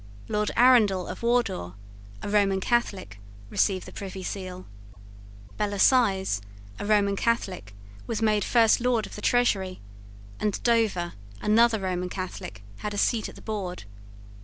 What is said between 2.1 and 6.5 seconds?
a Roman Catholic, received the Privy Seal. Bellasyse,